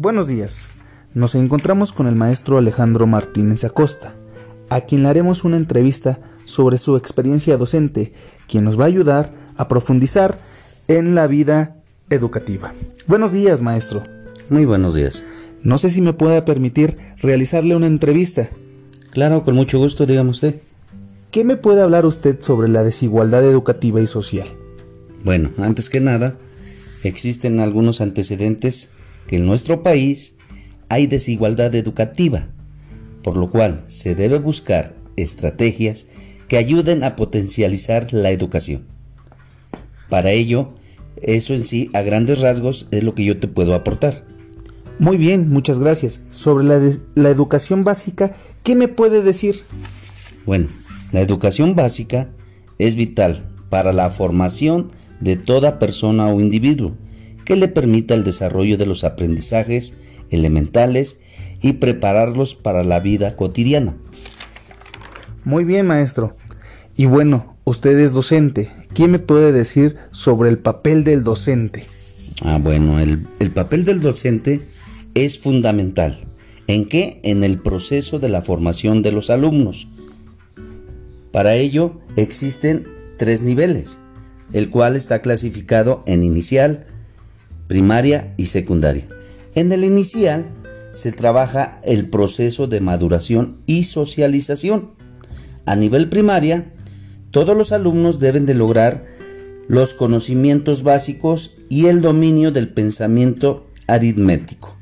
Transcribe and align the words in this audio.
Buenos 0.00 0.28
días. 0.28 0.70
Nos 1.12 1.34
encontramos 1.34 1.90
con 1.90 2.06
el 2.06 2.14
maestro 2.14 2.56
Alejandro 2.56 3.08
Martínez 3.08 3.64
Acosta, 3.64 4.14
a 4.70 4.82
quien 4.82 5.02
le 5.02 5.08
haremos 5.08 5.42
una 5.42 5.56
entrevista 5.56 6.20
sobre 6.44 6.78
su 6.78 6.96
experiencia 6.96 7.56
docente, 7.56 8.12
quien 8.46 8.62
nos 8.62 8.78
va 8.78 8.84
a 8.84 8.86
ayudar 8.86 9.34
a 9.56 9.66
profundizar 9.66 10.38
en 10.86 11.16
la 11.16 11.26
vida 11.26 11.78
educativa. 12.10 12.74
Buenos 13.08 13.32
días, 13.32 13.60
maestro. 13.60 14.04
Muy 14.50 14.66
buenos 14.66 14.94
días. 14.94 15.24
No 15.64 15.78
sé 15.78 15.90
si 15.90 16.00
me 16.00 16.12
pueda 16.12 16.44
permitir 16.44 16.96
realizarle 17.20 17.74
una 17.74 17.88
entrevista. 17.88 18.50
Claro, 19.10 19.42
con 19.42 19.56
mucho 19.56 19.80
gusto, 19.80 20.06
dígame 20.06 20.30
usted. 20.30 20.60
¿Qué 21.32 21.42
me 21.42 21.56
puede 21.56 21.82
hablar 21.82 22.06
usted 22.06 22.40
sobre 22.40 22.68
la 22.68 22.84
desigualdad 22.84 23.42
educativa 23.44 24.00
y 24.00 24.06
social? 24.06 24.46
Bueno, 25.24 25.50
antes 25.58 25.90
que 25.90 25.98
nada, 25.98 26.36
existen 27.02 27.58
algunos 27.58 28.00
antecedentes 28.00 28.92
que 29.28 29.36
en 29.36 29.46
nuestro 29.46 29.84
país 29.84 30.34
hay 30.88 31.06
desigualdad 31.06 31.74
educativa, 31.76 32.48
por 33.22 33.36
lo 33.36 33.50
cual 33.50 33.84
se 33.86 34.16
debe 34.16 34.38
buscar 34.38 34.96
estrategias 35.16 36.06
que 36.48 36.56
ayuden 36.56 37.04
a 37.04 37.14
potencializar 37.14 38.12
la 38.12 38.30
educación. 38.30 38.86
Para 40.08 40.32
ello, 40.32 40.70
eso 41.20 41.54
en 41.54 41.64
sí, 41.64 41.90
a 41.92 42.00
grandes 42.00 42.40
rasgos, 42.40 42.88
es 42.90 43.04
lo 43.04 43.14
que 43.14 43.24
yo 43.24 43.38
te 43.38 43.48
puedo 43.48 43.74
aportar. 43.74 44.24
Muy 44.98 45.18
bien, 45.18 45.50
muchas 45.50 45.78
gracias. 45.78 46.22
Sobre 46.30 46.64
la, 46.64 46.80
la 47.14 47.28
educación 47.28 47.84
básica, 47.84 48.34
¿qué 48.62 48.74
me 48.74 48.88
puede 48.88 49.22
decir? 49.22 49.56
Bueno, 50.46 50.68
la 51.12 51.20
educación 51.20 51.74
básica 51.74 52.30
es 52.78 52.96
vital 52.96 53.44
para 53.68 53.92
la 53.92 54.08
formación 54.08 54.90
de 55.20 55.36
toda 55.36 55.78
persona 55.78 56.28
o 56.28 56.40
individuo 56.40 56.94
que 57.48 57.56
le 57.56 57.68
permita 57.68 58.12
el 58.12 58.24
desarrollo 58.24 58.76
de 58.76 58.84
los 58.84 59.04
aprendizajes 59.04 59.94
elementales 60.28 61.20
y 61.62 61.72
prepararlos 61.72 62.54
para 62.54 62.84
la 62.84 63.00
vida 63.00 63.36
cotidiana. 63.36 63.96
Muy 65.44 65.64
bien, 65.64 65.86
maestro. 65.86 66.36
Y 66.94 67.06
bueno, 67.06 67.56
usted 67.64 67.98
es 68.00 68.12
docente. 68.12 68.70
¿Qué 68.92 69.08
me 69.08 69.18
puede 69.18 69.50
decir 69.50 69.96
sobre 70.10 70.50
el 70.50 70.58
papel 70.58 71.04
del 71.04 71.24
docente? 71.24 71.86
Ah, 72.42 72.58
bueno, 72.62 73.00
el, 73.00 73.26
el 73.38 73.50
papel 73.50 73.86
del 73.86 74.02
docente 74.02 74.60
es 75.14 75.38
fundamental. 75.38 76.18
¿En 76.66 76.84
qué? 76.84 77.18
En 77.22 77.44
el 77.44 77.58
proceso 77.58 78.18
de 78.18 78.28
la 78.28 78.42
formación 78.42 79.00
de 79.00 79.12
los 79.12 79.30
alumnos. 79.30 79.88
Para 81.32 81.54
ello 81.54 81.98
existen 82.16 82.84
tres 83.16 83.40
niveles, 83.40 84.00
el 84.52 84.68
cual 84.68 84.96
está 84.96 85.22
clasificado 85.22 86.02
en 86.06 86.22
inicial, 86.22 86.84
primaria 87.68 88.34
y 88.36 88.46
secundaria. 88.46 89.06
En 89.54 89.70
el 89.70 89.84
inicial 89.84 90.46
se 90.94 91.12
trabaja 91.12 91.80
el 91.84 92.08
proceso 92.08 92.66
de 92.66 92.80
maduración 92.80 93.58
y 93.66 93.84
socialización. 93.84 94.90
A 95.64 95.76
nivel 95.76 96.08
primaria, 96.08 96.72
todos 97.30 97.56
los 97.56 97.70
alumnos 97.70 98.18
deben 98.18 98.46
de 98.46 98.54
lograr 98.54 99.04
los 99.68 99.94
conocimientos 99.94 100.82
básicos 100.82 101.54
y 101.68 101.86
el 101.86 102.00
dominio 102.00 102.50
del 102.50 102.70
pensamiento 102.70 103.66
aritmético, 103.86 104.74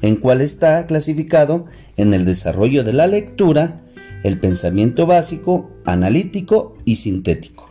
en 0.00 0.16
cual 0.16 0.40
está 0.40 0.86
clasificado 0.86 1.66
en 1.96 2.14
el 2.14 2.24
desarrollo 2.24 2.84
de 2.84 2.92
la 2.92 3.08
lectura, 3.08 3.80
el 4.22 4.38
pensamiento 4.38 5.06
básico, 5.06 5.70
analítico 5.84 6.76
y 6.84 6.96
sintético. 6.96 7.68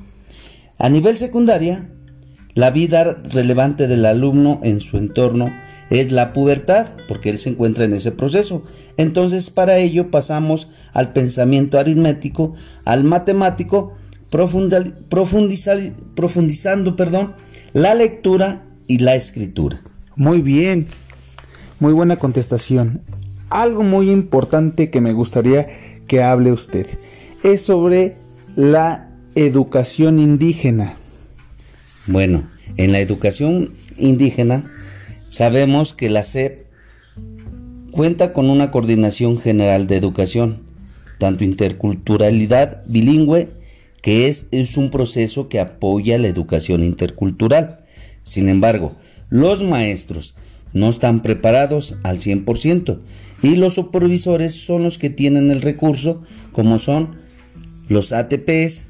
A 0.77 0.89
nivel 0.89 1.17
secundaria, 1.17 1.89
la 2.58 2.72
vida 2.72 3.22
relevante 3.31 3.88
del 3.88 4.03
alumno 4.03 4.59
en 4.63 4.80
su 4.80 4.97
entorno 4.97 5.53
es 5.91 6.11
la 6.11 6.33
pubertad, 6.33 6.88
porque 7.07 7.29
él 7.29 7.38
se 7.38 7.51
encuentra 7.51 7.85
en 7.85 7.94
ese 7.94 8.12
proceso. 8.12 8.63
Entonces, 8.97 9.51
para 9.51 9.78
ello 9.78 10.09
pasamos 10.09 10.68
al 10.91 11.13
pensamiento 11.13 11.78
aritmético, 11.78 12.56
al 12.84 13.03
matemático, 13.03 13.94
profundizando 14.31 16.95
perdón, 16.95 17.35
la 17.73 17.94
lectura 17.94 18.63
y 18.88 18.97
la 18.97 19.13
escritura. 19.13 19.79
Muy 20.16 20.41
bien, 20.41 20.88
muy 21.79 21.94
buena 21.94 22.16
contestación. 22.16 23.01
Algo 23.51 23.84
muy 23.84 24.09
importante 24.09 24.89
que 24.89 25.00
me 25.00 25.13
gustaría 25.13 25.68
que 26.07 26.24
hable 26.24 26.51
usted 26.51 26.88
es 27.44 27.62
sobre 27.62 28.16
la 28.56 29.12
educación 29.35 30.18
indígena. 30.18 30.95
Bueno, 32.07 32.47
en 32.78 32.94
la 32.94 33.01
educación 33.01 33.72
indígena 33.97 34.72
sabemos 35.28 35.94
que 35.94 36.09
la 36.09 36.23
SEP 36.23 36.66
cuenta 37.91 38.31
con 38.31 38.50
una 38.50 38.72
coordinación 38.72 39.38
general 39.38 39.88
de 39.88 39.97
educación, 39.97 40.62
tanto 41.19 41.44
interculturalidad 41.44 42.84
bilingüe, 42.85 43.50
que 44.01 44.28
es, 44.28 44.47
un 44.78 44.90
proceso 44.90 45.50
que 45.50 45.59
apoya 45.59 46.18
la 46.18 46.29
educación 46.29 46.81
intercultural. 46.81 47.79
Sin 48.24 48.47
embargo, 48.47 48.95
los 49.29 49.63
maestros 49.63 50.35
no 50.72 50.89
están 50.89 51.22
preparados 51.22 51.97
al 52.03 52.19
100% 52.19 53.00
y 53.44 53.56
los 53.56 53.74
supervisores 53.74 54.53
son 54.53 54.84
los 54.84 54.97
que 54.97 55.09
tienen 55.09 55.51
el 55.51 55.62
recurso, 55.62 56.24
como 56.53 56.79
son 56.79 57.18
los 57.89 58.13
ATPs, 58.13 58.88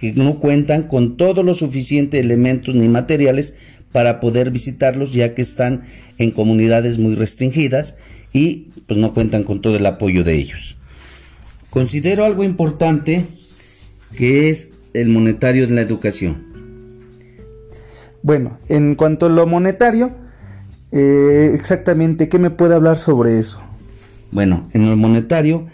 que 0.00 0.14
no 0.14 0.40
cuentan 0.40 0.84
con 0.84 1.18
todos 1.18 1.44
los 1.44 1.58
suficientes 1.58 2.18
elementos 2.18 2.74
ni 2.74 2.88
materiales 2.88 3.52
para 3.92 4.18
poder 4.18 4.50
visitarlos 4.50 5.12
ya 5.12 5.34
que 5.34 5.42
están 5.42 5.82
en 6.16 6.30
comunidades 6.30 6.98
muy 6.98 7.14
restringidas 7.14 7.96
y 8.32 8.68
pues 8.86 8.98
no 8.98 9.12
cuentan 9.12 9.42
con 9.42 9.60
todo 9.60 9.76
el 9.76 9.84
apoyo 9.84 10.24
de 10.24 10.36
ellos. 10.36 10.78
Considero 11.68 12.24
algo 12.24 12.44
importante 12.44 13.26
que 14.16 14.48
es 14.48 14.72
el 14.94 15.10
monetario 15.10 15.66
de 15.66 15.74
la 15.74 15.82
educación. 15.82 16.48
Bueno, 18.22 18.58
en 18.70 18.94
cuanto 18.94 19.26
a 19.26 19.28
lo 19.28 19.46
monetario, 19.46 20.12
eh, 20.92 21.52
exactamente, 21.54 22.30
¿qué 22.30 22.38
me 22.38 22.50
puede 22.50 22.74
hablar 22.74 22.96
sobre 22.96 23.38
eso? 23.38 23.60
Bueno, 24.32 24.66
en 24.72 24.88
lo 24.88 24.96
monetario, 24.96 25.66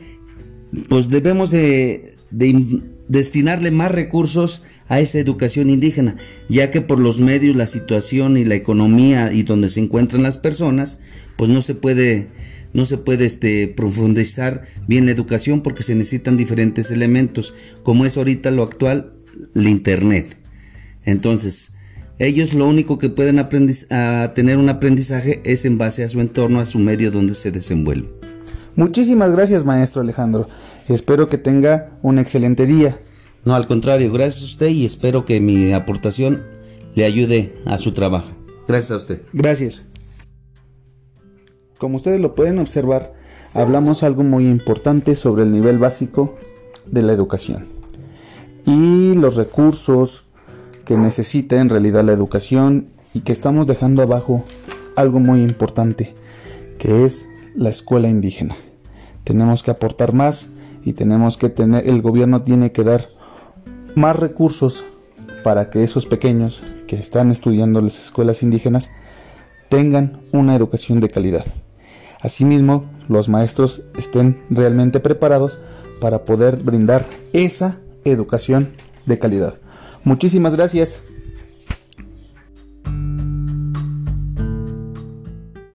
pues 0.88 1.10
debemos 1.10 1.52
de, 1.52 2.10
de 2.30 2.82
destinarle 3.08 3.70
más 3.70 3.90
recursos 3.90 4.62
a 4.88 5.00
esa 5.00 5.18
educación 5.18 5.70
indígena, 5.70 6.16
ya 6.48 6.70
que 6.70 6.80
por 6.80 6.98
los 6.98 7.20
medios, 7.20 7.56
la 7.56 7.66
situación 7.66 8.36
y 8.36 8.44
la 8.44 8.54
economía 8.54 9.32
y 9.32 9.42
donde 9.42 9.70
se 9.70 9.80
encuentran 9.80 10.22
las 10.22 10.38
personas, 10.38 11.00
pues 11.36 11.50
no 11.50 11.62
se 11.62 11.74
puede 11.74 12.28
no 12.72 12.84
se 12.84 12.98
puede 12.98 13.24
este, 13.24 13.68
profundizar 13.68 14.64
bien 14.86 15.06
la 15.06 15.12
educación 15.12 15.62
porque 15.62 15.82
se 15.82 15.94
necesitan 15.94 16.36
diferentes 16.36 16.90
elementos, 16.90 17.54
como 17.82 18.04
es 18.04 18.18
ahorita 18.18 18.50
lo 18.50 18.62
actual, 18.62 19.14
el 19.54 19.66
internet. 19.66 20.36
Entonces, 21.06 21.74
ellos 22.18 22.52
lo 22.52 22.68
único 22.68 22.98
que 22.98 23.08
pueden 23.08 23.38
a 23.38 24.32
tener 24.34 24.58
un 24.58 24.68
aprendizaje 24.68 25.40
es 25.44 25.64
en 25.64 25.78
base 25.78 26.04
a 26.04 26.08
su 26.10 26.20
entorno, 26.20 26.60
a 26.60 26.66
su 26.66 26.78
medio 26.78 27.10
donde 27.10 27.34
se 27.34 27.50
desenvuelve. 27.50 28.10
Muchísimas 28.74 29.32
gracias, 29.32 29.64
maestro 29.64 30.02
Alejandro. 30.02 30.46
Espero 30.88 31.28
que 31.28 31.38
tenga 31.38 31.98
un 32.02 32.18
excelente 32.18 32.66
día. 32.66 32.98
No, 33.44 33.54
al 33.54 33.66
contrario, 33.66 34.12
gracias 34.12 34.42
a 34.42 34.46
usted 34.46 34.68
y 34.68 34.84
espero 34.84 35.24
que 35.24 35.40
mi 35.40 35.72
aportación 35.72 36.42
le 36.94 37.04
ayude 37.04 37.54
a 37.64 37.78
su 37.78 37.92
trabajo. 37.92 38.28
Gracias 38.68 38.92
a 38.92 38.96
usted. 38.96 39.22
Gracias. 39.32 39.86
Como 41.78 41.96
ustedes 41.96 42.20
lo 42.20 42.34
pueden 42.34 42.58
observar, 42.58 43.14
hablamos 43.52 44.02
algo 44.02 44.22
muy 44.22 44.48
importante 44.48 45.14
sobre 45.14 45.42
el 45.44 45.52
nivel 45.52 45.78
básico 45.78 46.36
de 46.86 47.02
la 47.02 47.12
educación 47.12 47.66
y 48.64 49.14
los 49.14 49.36
recursos 49.36 50.24
que 50.84 50.96
necesita 50.96 51.60
en 51.60 51.68
realidad 51.68 52.04
la 52.04 52.12
educación 52.12 52.88
y 53.14 53.20
que 53.20 53.32
estamos 53.32 53.66
dejando 53.66 54.02
abajo 54.02 54.44
algo 54.96 55.20
muy 55.20 55.42
importante 55.42 56.14
que 56.78 57.04
es 57.04 57.28
la 57.54 57.70
escuela 57.70 58.08
indígena. 58.08 58.56
Tenemos 59.24 59.62
que 59.62 59.70
aportar 59.70 60.12
más 60.12 60.50
y 60.86 60.92
tenemos 60.92 61.36
que 61.36 61.50
tener, 61.50 61.86
el 61.88 62.00
gobierno 62.00 62.42
tiene 62.42 62.70
que 62.70 62.84
dar 62.84 63.08
más 63.96 64.16
recursos 64.16 64.84
para 65.42 65.68
que 65.68 65.82
esos 65.82 66.06
pequeños 66.06 66.62
que 66.86 66.94
están 66.94 67.32
estudiando 67.32 67.80
las 67.80 68.00
escuelas 68.04 68.44
indígenas 68.44 68.92
tengan 69.68 70.20
una 70.30 70.54
educación 70.54 71.00
de 71.00 71.08
calidad. 71.08 71.44
Asimismo, 72.20 72.84
los 73.08 73.28
maestros 73.28 73.82
estén 73.98 74.40
realmente 74.48 75.00
preparados 75.00 75.58
para 76.00 76.24
poder 76.24 76.56
brindar 76.56 77.04
esa 77.32 77.78
educación 78.04 78.68
de 79.06 79.18
calidad. 79.18 79.54
Muchísimas 80.04 80.56
gracias. 80.56 81.02